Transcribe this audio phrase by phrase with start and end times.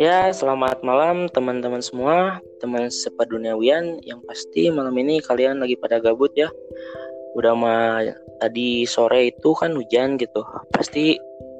[0.00, 6.30] Ya, selamat malam teman-teman semua, teman sepaduniawian yang pasti malam ini kalian lagi pada gabut
[6.32, 6.48] ya.
[7.36, 8.06] Udah mah
[8.38, 10.40] tadi sore itu kan hujan gitu.
[10.72, 11.18] Pasti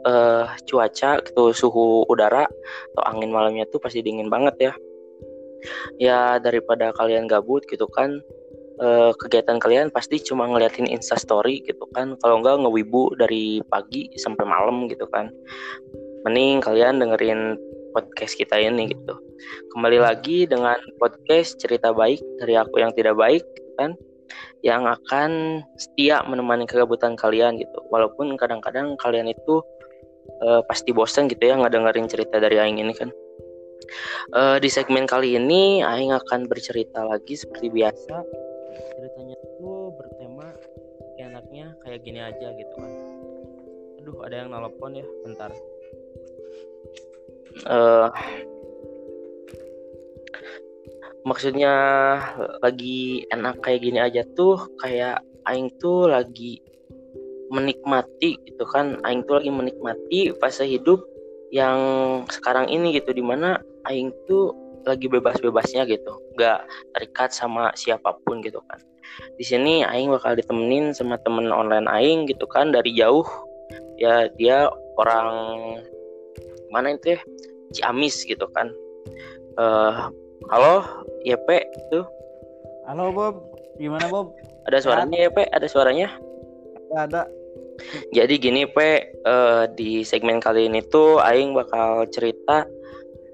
[0.08, 2.48] uh, cuaca gitu suhu udara
[2.94, 4.72] atau angin malamnya tuh pasti dingin banget ya.
[6.00, 8.22] Ya daripada kalian gabut gitu kan
[8.80, 12.16] uh, kegiatan kalian pasti cuma ngeliatin Insta story gitu kan.
[12.24, 15.28] Kalau enggak ngewibu dari pagi sampai malam gitu kan.
[16.26, 17.56] Mending kalian dengerin
[17.92, 19.14] podcast kita ini gitu.
[19.76, 23.44] Kembali lagi dengan podcast cerita baik dari aku yang tidak baik
[23.80, 23.96] kan
[24.60, 27.80] yang akan setia menemani kegabutan kalian gitu.
[27.88, 29.64] Walaupun kadang-kadang kalian itu
[30.44, 33.10] uh, pasti bosan gitu ya ngedengerin cerita dari Aing ini kan.
[34.36, 38.22] Uh, di segmen kali ini Aing akan bercerita lagi seperti biasa.
[38.70, 40.46] Ceritanya itu bertema
[41.20, 42.92] enaknya kayak gini aja gitu kan.
[44.00, 45.52] Aduh ada yang nelpon ya, bentar
[47.66, 48.08] uh,
[51.26, 51.72] maksudnya
[52.64, 56.62] lagi enak kayak gini aja tuh kayak aing tuh lagi
[57.50, 61.02] menikmati gitu kan aing tuh lagi menikmati fase hidup
[61.50, 61.80] yang
[62.30, 63.58] sekarang ini gitu di mana
[63.90, 66.12] aing tuh lagi bebas-bebasnya gitu.
[66.36, 66.64] Nggak
[66.96, 68.80] terikat sama siapa pun gitu kan.
[69.36, 73.26] Di sini aing bakal ditemenin sama temen online aing gitu kan dari jauh.
[74.00, 75.28] Ya dia orang
[76.72, 77.20] mana itu ya?
[77.76, 78.70] Ciamis gitu kan.
[79.58, 80.08] Uh,
[80.50, 81.04] halo?
[81.26, 82.00] YP itu.
[82.88, 83.44] Halo Bob.
[83.76, 84.32] Gimana Bob?
[84.68, 86.08] Ada suaranya YP ada suaranya?
[86.96, 87.28] Ada.
[88.12, 88.76] Jadi gini P
[89.24, 92.68] uh, di segmen kali ini tuh Aing bakal cerita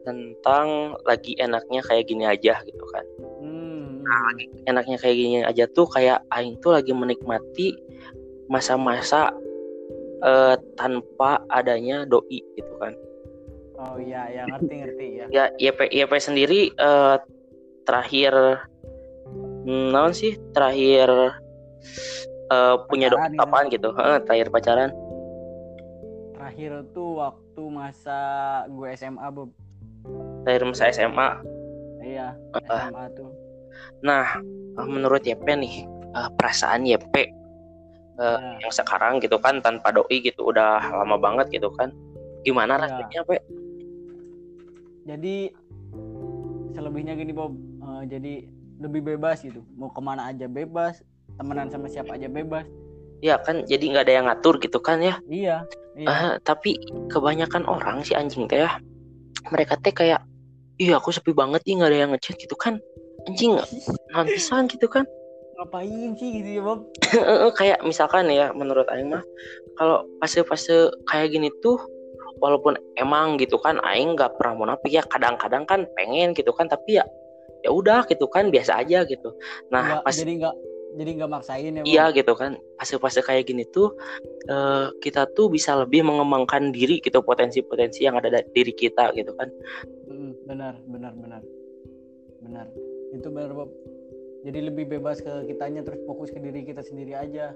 [0.06, 3.04] tentang lagi enaknya kayak gini aja gitu kan
[3.42, 4.06] hmm.
[4.06, 7.74] nah lagi enaknya kayak gini aja tuh kayak Aing tuh lagi menikmati
[8.46, 9.34] masa-masa
[10.22, 12.94] uh, tanpa adanya doi gitu kan
[13.76, 15.24] Oh iya, ya ngerti ngerti ya.
[15.28, 17.20] Ya YP YP sendiri uh,
[17.84, 18.32] terakhir
[19.68, 21.36] hmm, naon sih terakhir
[22.48, 23.92] uh, punya dok kapan gitu?
[23.92, 24.90] Uh, terakhir pacaran?
[26.32, 28.18] Terakhir tuh waktu masa
[28.72, 29.52] gue SMA, Bob.
[30.46, 31.42] Terakhir masa SMA.
[32.06, 33.30] Iya, SMA uh, tuh.
[34.06, 34.38] Nah,
[34.78, 35.82] menurut YP nih,
[36.14, 37.34] uh, perasaan YP
[38.22, 38.62] uh, ya.
[38.62, 41.90] yang sekarang gitu kan tanpa doi gitu udah lama banget gitu kan.
[42.46, 42.86] Gimana ya.
[42.86, 43.42] rasanya, Pe?
[45.06, 45.54] jadi
[46.74, 48.50] selebihnya gini Bob uh, jadi
[48.82, 51.00] lebih bebas gitu mau ke mana aja bebas
[51.38, 52.66] temenan sama siapa aja bebas
[53.24, 55.64] Iya kan jadi nggak ada yang ngatur gitu kan ya iya,
[55.96, 56.04] iya.
[56.04, 56.76] Uh, tapi
[57.08, 58.76] kebanyakan orang sih anjing teh ya
[59.48, 60.20] mereka teh kayak
[60.76, 62.80] iya aku sepi banget nih nggak ada yang ngechat gitu kan.
[63.26, 63.58] Anjing
[64.28, 65.04] pisan gitu kan.
[65.56, 66.84] Ngapain sih gitu ya Bob?
[67.58, 69.24] Kayak misalkan ya menurut Aing mah
[69.80, 71.80] kalau fase-fase kayak gini tuh
[72.44, 75.02] walaupun emang gitu kan aing nggak pernah munafik ya.
[75.08, 77.04] Kadang-kadang kan pengen gitu kan tapi ya
[77.64, 79.32] ya udah gitu kan biasa aja gitu.
[79.72, 80.54] Nah nggak, pas jadi nggak
[80.96, 82.56] jadi nggak maksain ya iya gitu kan.
[82.80, 83.92] Fase-fase kayak gini tuh
[84.48, 89.36] uh, kita tuh bisa lebih mengembangkan diri gitu potensi-potensi yang ada di diri kita gitu
[89.36, 89.52] kan.
[90.08, 91.42] Hmm, benar benar benar.
[92.40, 92.66] Benar.
[93.12, 93.70] Itu benar Bob.
[94.48, 97.52] Jadi lebih bebas ke kitanya terus fokus ke diri kita sendiri aja.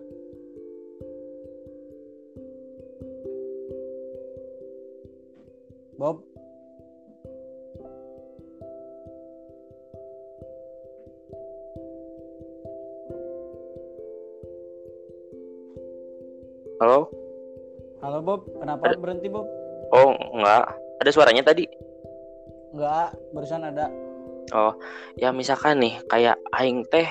[5.97, 6.25] Bob
[18.21, 19.01] Halo Bob, kenapa ada...
[19.01, 19.49] berhenti Bob?
[19.97, 20.77] Oh, enggak.
[21.01, 21.65] Ada suaranya tadi?
[22.77, 23.89] Enggak, barusan ada.
[24.53, 24.77] Oh,
[25.17, 27.09] ya misalkan nih kayak aing teh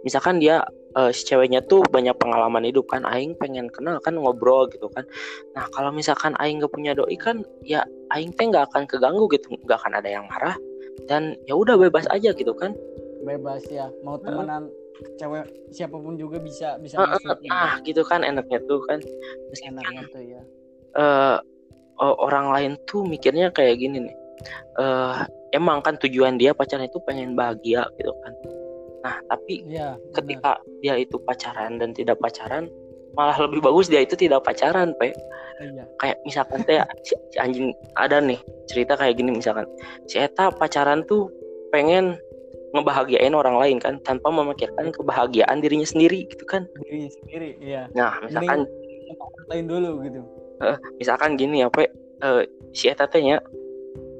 [0.00, 0.64] misalkan dia
[0.96, 5.04] uh, si ceweknya tuh banyak pengalaman hidup kan aing pengen kenal kan ngobrol gitu kan
[5.52, 7.84] nah kalau misalkan aing gak punya doi kan ya
[8.16, 10.56] aing teh nggak akan keganggu gitu nggak akan ada yang marah
[11.04, 12.72] dan ya udah bebas aja gitu kan
[13.28, 14.85] bebas ya mau temenan hmm.
[15.20, 18.98] Cewek siapa pun juga bisa bisa uh, masuk ah gitu kan enaknya tuh kan
[19.64, 20.42] enaknya tuh ya
[20.96, 21.38] uh,
[22.00, 24.16] orang lain tuh mikirnya kayak gini nih
[24.80, 28.32] uh, emang kan tujuan dia pacaran itu pengen bahagia gitu kan
[29.06, 32.66] Nah, tapi ya, ketika dia itu pacaran dan tidak pacaran,
[33.14, 35.14] malah lebih bagus dia itu tidak pacaran, Pe.
[35.62, 35.86] Iya.
[36.02, 39.62] Kayak misalkan teh si, si anjing ada nih cerita kayak gini misalkan.
[40.10, 41.30] Si Eta pacaran tuh
[41.70, 42.18] pengen
[42.74, 46.66] ngebahagiain orang lain kan tanpa memikirkan kebahagiaan dirinya sendiri gitu kan.
[46.82, 47.86] Dirinya sendiri, iya.
[47.94, 48.66] Nah, misalkan
[49.46, 50.20] lain dulu gitu.
[50.56, 51.92] Uh, misalkan gini ya, Pe.
[52.16, 53.20] Uh, si Eta teh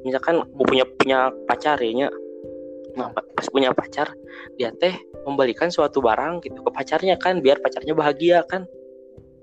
[0.06, 2.06] misalkan punya punya pacar ya
[2.96, 4.08] nah pas punya pacar
[4.56, 4.94] dia teh
[5.26, 8.64] membalikan suatu barang gitu ke pacarnya kan biar pacarnya bahagia kan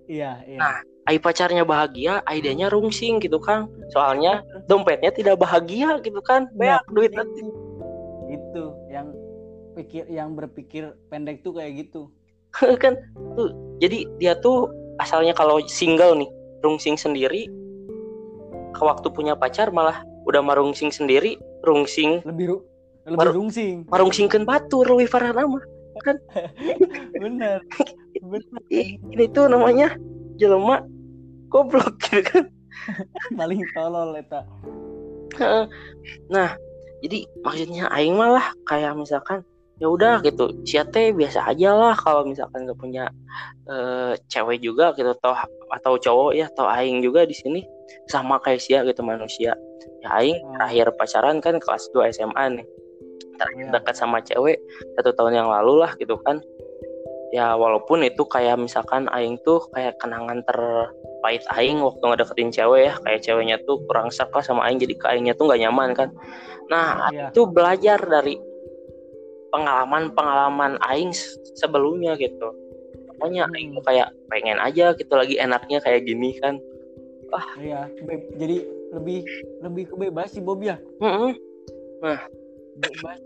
[0.09, 0.57] iya, iya.
[0.57, 6.79] nah ai pacarnya bahagia idenya rungsing gitu kan soalnya dompetnya tidak bahagia gitu kan Nah,
[6.79, 7.43] beak duit nanti
[8.31, 8.82] itu yang
[9.73, 12.09] pikir yang berpikir pendek tuh kayak gitu.
[12.83, 12.97] Kan
[13.33, 13.49] tuh
[13.81, 14.69] jadi dia tuh
[15.01, 16.29] asalnya kalau single nih
[16.61, 17.49] rungsing sendiri
[18.73, 21.35] ke waktu punya pacar malah udah marungsing sendiri
[21.65, 22.57] rungsing lebih ru
[23.03, 23.75] lebih Baru- rungsing.
[23.91, 25.59] Marungsingkeun batur leuwih parah nama
[27.23, 27.61] bener
[28.23, 28.61] bener.
[28.73, 29.93] Ih, ini tuh namanya
[30.41, 30.81] jelema
[31.53, 32.45] goblok gitu kan?
[33.39, 34.41] Paling tolol eta.
[35.37, 35.65] Heeh.
[36.29, 36.57] nah
[37.01, 39.41] jadi maksudnya aing malah kayak misalkan
[39.77, 43.09] ya udah gitu sia teh biasa aja lah kalau misalkan gak punya
[43.65, 45.35] eh, cewek juga gitu toh
[45.69, 47.61] atau cowok ya atau aing juga di sini
[48.05, 49.57] sama kayak sia gitu manusia
[50.01, 50.53] ya aing Hmm.
[50.55, 52.65] terakhir pacaran kan kelas 2 SMA nih
[53.33, 53.73] terakhir Iya.
[53.73, 54.57] dekat sama cewek
[54.93, 56.37] satu tahun yang lalu lah gitu kan
[57.31, 62.93] ya walaupun itu kayak misalkan aing tuh kayak kenangan terpahit aing waktu ngedeketin cewek ya
[63.01, 66.09] kayak ceweknya tuh kurang sak lah sama aing jadi ke aingnya tuh nggak nyaman kan
[66.69, 67.33] nah Iya.
[67.33, 68.37] itu belajar dari
[69.53, 72.49] pengalaman-pengalaman aing se- sebelumnya gitu
[73.13, 73.53] pokoknya Hmm.
[73.53, 76.57] aing kayak pengen aja gitu lagi enaknya kayak gini kan
[77.61, 79.21] iya be- jadi lebih
[79.61, 81.33] lebih kebebas sih Bob ya Mm-mm.
[82.77, 83.21] bebas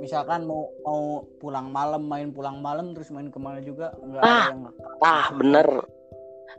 [0.00, 4.28] misalkan mau mau pulang malam main pulang malam terus main ke mana juga nggak Ah.
[4.28, 4.60] ada yang
[5.00, 5.68] ah bener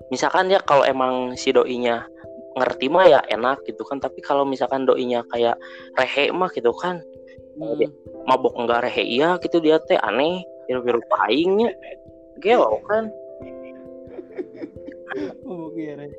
[0.09, 2.06] misalkan ya kalau emang si doinya
[2.56, 5.57] ngerti mah ya enak gitu kan tapi kalau misalkan doinya kayak
[5.97, 7.01] rehe mah gitu kan
[7.56, 7.80] Hmm.
[8.25, 11.72] Mabok enggak rehe iya gitu dia teh aneh biru-biru paingnya
[12.42, 13.13] gelo kan.
[15.48, 16.12] Oh, kira.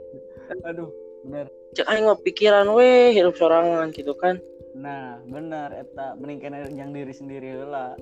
[0.65, 0.89] aduh
[1.27, 1.47] bener.
[1.77, 4.41] Cek aing mah pikiran weh hidup sorangan gitu kan.
[4.73, 7.93] Nah bener eta mending kena yang diri sendiri lah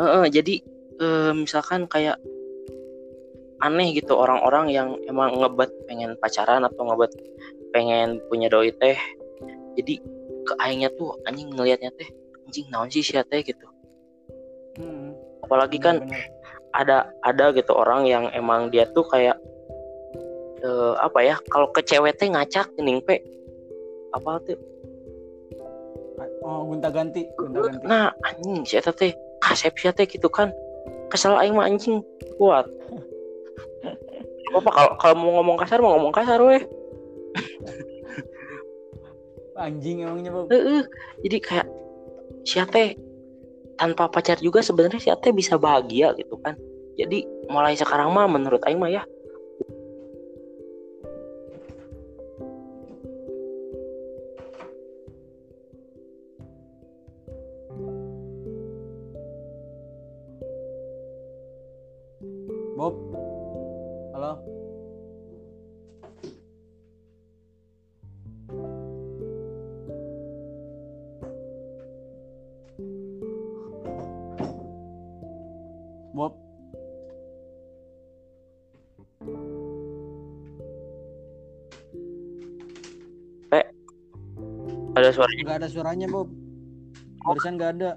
[0.00, 0.54] Heeh, jadi
[0.98, 2.16] eh, misalkan kayak
[3.62, 7.12] aneh gitu orang-orang yang emang ngebet pengen pacaran atau ngebet
[7.70, 8.98] pengen punya doi teh.
[9.78, 10.00] Jadi
[10.42, 12.08] ke aingnya tuh anjing ngelihatnya teh
[12.52, 13.64] anjing naon sih sia teh gitu.
[14.76, 15.16] Hmm.
[15.40, 16.28] apalagi kan bener.
[16.76, 19.40] ada ada gitu orang yang emang dia tuh kayak
[20.60, 23.24] eh, apa ya kalau ke cewek teh ngacak gening pe.
[24.12, 24.60] Apa tuh?
[26.44, 27.88] Oh gonta ganti gonta ganti.
[27.88, 30.52] nah anjing si eta teh kasep sia teh gitu kan.
[31.08, 32.04] Kesel aing mah anjing
[32.36, 32.68] kuat.
[34.52, 36.60] Apa kalau kalau mau ngomong kasar mau ngomong kasar weh.
[39.56, 40.52] Anjing emangnya Bob.
[40.52, 40.84] Heeh.
[41.24, 41.68] jadi kayak
[42.42, 42.98] sia teh
[43.78, 46.58] tanpa pacar juga sebenarnya sia teh bisa bahagia gitu kan.
[46.98, 49.04] Jadi mulai sekarang mah menurut aing mah ya.
[62.76, 62.98] Bob.
[64.12, 64.42] Halo
[85.12, 85.42] ada suaranya.
[85.44, 86.28] Nggak ada suaranya Bob.
[87.22, 87.90] Barusan nggak ada.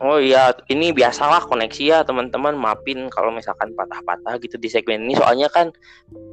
[0.00, 2.58] Oh iya ini biasalah koneksi ya teman-teman.
[2.58, 5.14] Maafin kalau misalkan patah-patah gitu di segmen ini.
[5.14, 5.70] Soalnya kan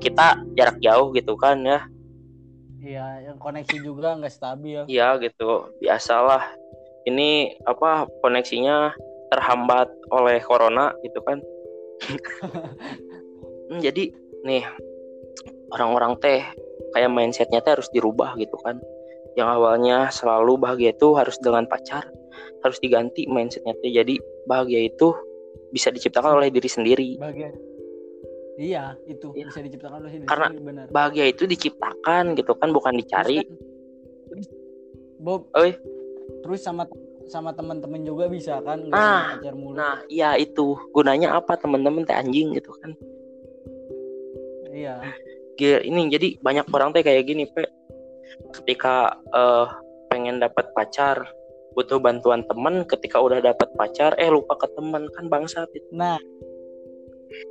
[0.01, 1.85] kita jarak jauh gitu kan ya.
[2.81, 4.81] Iya yang koneksi juga nggak stabil.
[4.89, 5.69] Iya gitu.
[5.83, 6.57] Biasalah.
[7.05, 8.91] Ini apa koneksinya
[9.29, 11.37] terhambat oleh corona gitu kan.
[13.67, 14.15] Hmm, jadi
[14.47, 14.63] nih
[15.75, 16.39] orang-orang teh
[16.95, 18.79] kayak mindsetnya teh harus dirubah gitu kan
[19.37, 22.09] yang awalnya selalu bahagia itu harus dengan pacar
[22.65, 24.17] harus diganti mindsetnya teh jadi
[24.49, 25.13] bahagia itu
[25.69, 27.09] bisa diciptakan oleh diri sendiri.
[27.21, 27.53] Bagian
[28.57, 29.45] iya itu Iya.
[29.45, 30.85] bisa diciptakan oleh diri Karena- sendiri, benar.
[30.89, 33.45] bahagia itu diciptakan gitu kan bukan dicari.
[34.25, 34.57] Terus kan,
[35.21, 35.77] Bob Oi.
[36.41, 36.89] terus sama
[37.27, 39.75] sama teman-teman juga bisa kan Ah, sama pacar mulu.
[39.77, 40.73] nah iya itu.
[40.89, 41.53] Gunanya apa?
[41.53, 42.97] Teman-teman teh anjing gitu kan.
[44.71, 45.01] Iya.
[45.57, 47.65] Ge- ini jadi banyak orang teh kayak gini pe
[48.55, 49.67] ketika eh,
[50.07, 51.27] pengen dapat pacar
[51.77, 55.85] butuh bantuan teman ketika udah dapat pacar eh lupa ke teman kan bangsat itu.
[55.93, 56.17] Nah.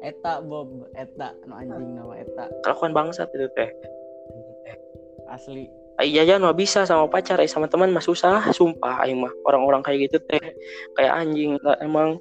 [0.02, 0.90] Eta Bob.
[0.98, 2.50] Eta no anjing nama eta.
[2.66, 3.70] Kelakuan bangsat itu teh.
[5.30, 5.70] Asli.
[5.96, 9.30] Ai jajan mah bisa sama pacar eh sama teman mah susah sumpah aing mah.
[9.46, 10.42] Orang-orang kayak gitu teh.
[10.98, 12.18] Kayak anjing lah emang.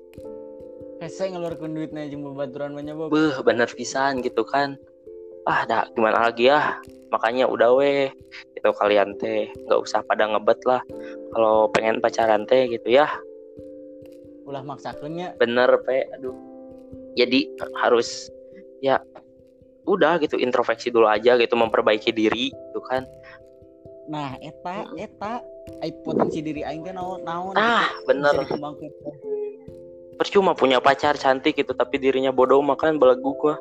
[1.01, 3.09] Hese ngeluarkan duitnya jeung babaturan banyak Bob.
[3.41, 4.77] Bener pisan gitu kan.
[5.49, 6.77] Ah dah gimana lagi ya
[7.15, 8.11] makanya udah weh
[8.59, 9.47] gitu kalian teh.
[9.65, 10.83] Nggak usah pada ngebet lah.
[11.31, 13.07] Kalau pengen pacaran teh gitu ya.
[14.43, 15.39] Ulah maksakeunnya.
[15.39, 16.03] Bener pe.
[16.19, 16.35] Aduh.
[17.15, 17.47] Jadi
[17.79, 18.27] harus
[18.83, 18.99] ya
[19.87, 23.07] udah gitu introspeksi dulu aja gitu memperbaiki diri gitu kan.
[24.11, 25.39] Nah eta eta.
[25.81, 28.35] Ai potensi diri aing teh naon naon ah bener.
[28.35, 28.91] Bisa dikembangkan
[30.15, 33.59] percuma punya pacar cantik gitu tapi dirinya bodoh makan belegu gua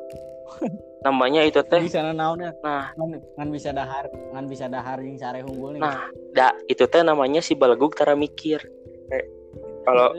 [1.05, 1.81] namanya itu teh.
[1.85, 2.89] Bisa naon ya nah.
[2.97, 5.81] Ngan, ngan bisa dahar ngan bisa dahar yang sare hunggul nih.
[5.85, 8.61] Nah da itu teh namanya si belegug tara mikir.
[9.13, 9.25] Eh,
[9.85, 10.09] kalau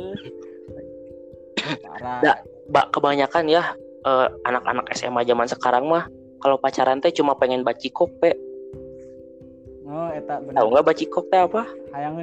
[1.82, 2.20] parah.
[2.22, 2.34] Da.
[2.70, 3.62] ba- kebanyakan ya
[4.06, 6.06] eh, anak-anak SMA zaman sekarang mah
[6.42, 8.34] kalau pacaran teh cuma pengen bacikok pe
[9.86, 11.62] oh eta tahu bener nggak bacikok teh apa?
[11.94, 12.18] Hayang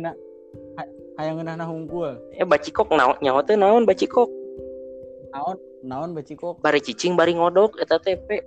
[0.77, 4.29] ha- hayang ngeunah na hunggul eh bacikok naon nyawa teh naon bacikok
[5.33, 8.39] naon naon bacikok bari cicing bari ngodok eta teh pe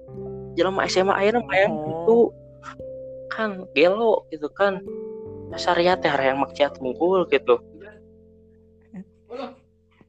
[0.57, 1.85] jelema SMA ayeuna mah yang Oh.
[1.85, 2.19] gitu.
[3.29, 4.81] Kan gelo gitu kan.
[5.53, 7.61] Dasar ya teh yang maksiat mungkul gitu.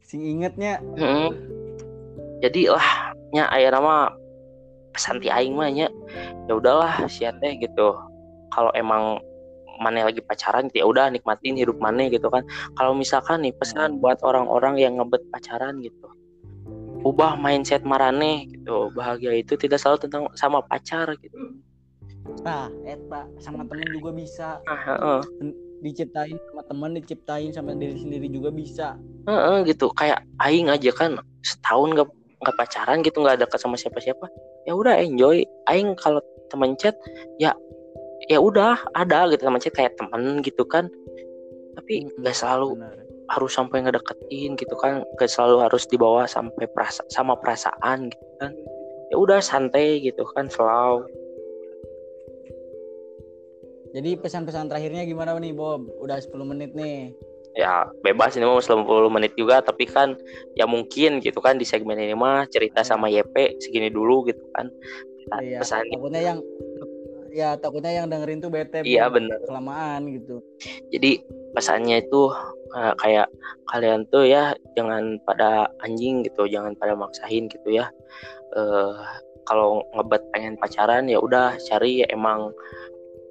[0.07, 0.79] Sing ingetnya.
[0.95, 1.29] Heeh.
[2.37, 4.13] jadi lah nya aya nama
[4.93, 5.89] pesan ti aing mah nya
[6.47, 7.97] ya udahlah sia teh gitu.
[8.55, 9.19] Kalau emang
[9.83, 12.45] mana lagi pacaran ya udah nikmatin hidup mana gitu kan.
[12.79, 16.16] Kalau misalkan nih pesan buat orang-orang yang ngebet pacaran gitu
[17.05, 18.89] ubah mindset marane gitu.
[18.93, 21.35] Bahagia itu tidak selalu tentang sama pacar gitu.
[22.43, 24.61] Nah eta sama temen juga bisa.
[24.65, 25.21] Nah, heeh.
[25.77, 28.97] diciptain sama temen diciptain sama diri sendiri juga bisa.
[29.29, 29.93] Heeh, gitu.
[29.93, 34.25] Kayak aing aja kan setahun nggak nggak pacaran gitu nggak dekat sama siapa-siapa
[34.65, 35.45] ya udah enjoy.
[35.69, 36.97] Aing kalau temen chat
[37.37, 37.53] ya
[38.27, 40.89] ya udah ada gitu temen chat kayak temen gitu kan.
[41.77, 43.06] Tapi nggak selalu Bener.
[43.27, 48.51] Harus sampai ngedeketin gitu kan nggak selalu harus dibawa sampai perasa sama perasaan gitu kan.
[49.07, 51.07] Ya udah santai gitu kan slow
[53.97, 55.87] jadi pesan-pesan terakhirnya gimana nih Bob?
[55.97, 57.17] Udah 10 menit nih.
[57.57, 60.13] Ya bebas ini mah 90 menit juga tapi kan
[60.53, 64.69] ya mungkin gitu kan di segmen ini mah cerita sama YP segini dulu gitu kan.
[65.25, 66.39] Kita iya pesan takutnya yang
[67.31, 69.39] ya takutnya yang dengerin tuh bete iya bener.
[69.45, 70.43] kelamaan gitu.
[70.91, 71.23] Jadi
[71.55, 72.31] pesannya itu
[72.75, 73.27] eh, kayak
[73.71, 77.89] kalian tuh ya jangan pada anjing gitu jangan pada maksain gitu ya.
[78.55, 78.97] Eh
[79.47, 82.51] kalau ngebet pengen pacaran ya udah cari ya emang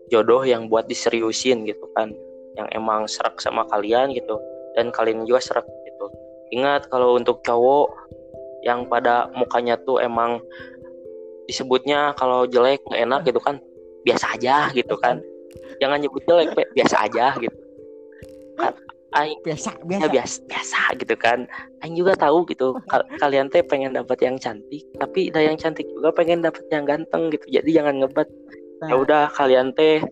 [0.08, 2.12] jodoh yang buat diseriusin gitu kan.
[2.56, 4.40] Yang emang serak sama kalian gitu
[4.76, 6.06] dan kalian juga serak gitu.
[6.56, 7.92] Ingat kalau untuk cowok
[8.64, 10.42] yang pada mukanya tuh emang
[11.46, 13.62] disebutnya kalau jelek nggak enak gitu kan
[14.06, 15.18] biasa aja gitu kan.
[15.82, 16.62] Jangan nyebut jelek Pe.
[16.78, 17.56] biasa aja gitu.
[18.56, 18.72] Kan
[19.16, 20.06] aing biasa ya biasa.
[20.12, 21.38] biasa biasa gitu kan.
[21.82, 25.88] Aing juga tahu gitu kal- kalian teh pengen dapat yang cantik tapi ada yang cantik
[25.90, 27.44] juga pengen dapat yang ganteng gitu.
[27.50, 28.30] Jadi jangan ngebet.
[28.76, 30.04] Nah, ya udah kalian teh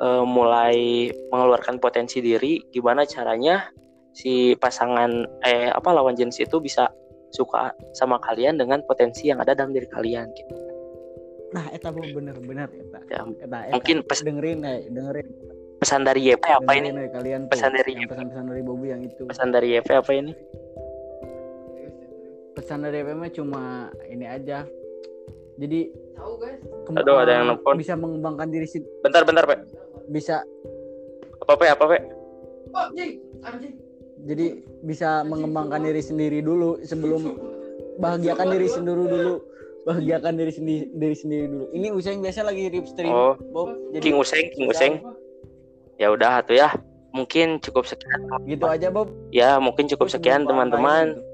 [0.00, 3.72] eh, mulai mengeluarkan potensi diri gimana caranya
[4.12, 6.90] si pasangan eh apa lawan jenis itu bisa
[7.30, 10.69] suka sama kalian dengan potensi yang ada dalam diri kalian gitu
[11.50, 13.00] nah eta bener-bener eta.
[13.10, 13.74] Ya, eta, eta.
[13.74, 15.26] mungkin pes- dengerin ya dengerin.
[15.80, 16.92] Pesan dari YP apa ini?
[16.92, 19.22] ya kalian tuh, Pesan dari- yang pesan-pesan dari Bobby yang itu.
[19.24, 20.32] Pesan dari YP apa ini?
[22.52, 24.68] Pesan dari FM cuma ini aja.
[25.56, 25.80] Jadi
[26.84, 27.76] kem- Aduh, ada yang eh, nelfon.
[27.80, 29.56] bisa mengembangkan diri sendiri bentar bentar Pe.
[30.12, 30.44] bisa.
[31.40, 31.66] Apa Pe?
[31.72, 31.98] apa Pe?
[34.20, 34.46] jadi
[34.84, 37.40] bisa mengembangkan diri sendiri dulu sebelum
[37.96, 39.34] bahagiakan diri sendiri dulu
[39.90, 41.66] bahagiakan diri sendiri diri sendiri dulu.
[41.74, 43.10] Ini Useng biasa lagi rip stream.
[43.10, 44.94] Oh, Bob jadi King Useng King Useng.
[46.00, 46.72] ya udah tuh ya.
[47.10, 48.22] Mungkin cukup sekian.
[48.46, 49.10] Gitu aja Bob.
[49.34, 51.18] Ya mungkin cukup sekian teman-teman.
[51.18, 51.28] gitu.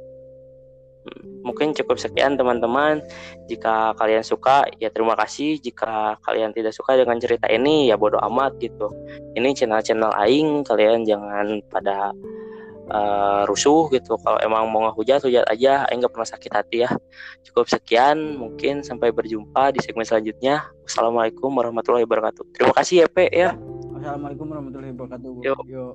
[1.46, 2.98] mungkin cukup sekian teman-teman.
[3.46, 5.62] Jika kalian suka ya terima kasih.
[5.62, 8.90] Jika kalian tidak suka dengan cerita ini ya bodoh amat gitu.
[9.38, 10.66] Ini channel-channel aing.
[10.66, 12.10] Kalian jangan pada
[12.86, 14.14] Eh, rusuh gitu.
[14.22, 15.82] Kalau emang mau ngehujat hujat aja.
[15.90, 16.90] Enggak gak pernah sakit hati ya.
[17.42, 18.86] Cukup sekian mungkin.
[18.86, 20.70] Sampai berjumpa di segmen selanjutnya.
[20.86, 22.46] Assalamualaikum warahmatullahi wabarakatuh.
[22.54, 23.58] Terima kasih ya Pe, ya.
[23.96, 25.54] Assalamualaikum warahmatullahi wabarakatuh Yo.
[25.66, 25.86] Yo.